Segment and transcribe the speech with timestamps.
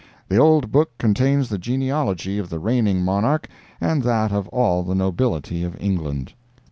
[0.29, 3.47] The old book contains the genealogy of the reigning monarch
[3.79, 6.33] and that of all the nobility of England.